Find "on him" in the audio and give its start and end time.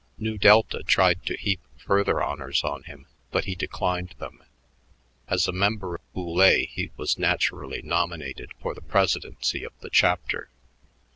2.63-3.05